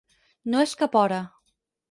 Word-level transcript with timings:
No 0.53 0.63
és 0.69 0.73
cap 0.81 0.97
hora. 1.03 1.21